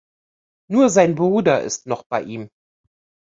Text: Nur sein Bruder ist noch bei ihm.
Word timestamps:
Nur 0.67 0.89
sein 0.89 1.13
Bruder 1.13 1.61
ist 1.61 1.85
noch 1.85 2.01
bei 2.09 2.23
ihm. 2.23 2.49